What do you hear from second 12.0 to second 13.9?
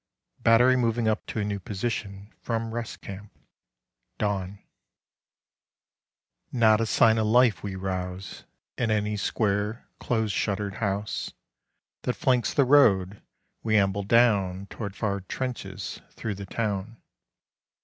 That flanks the road we